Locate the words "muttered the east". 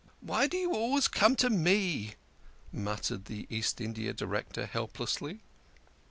2.71-3.79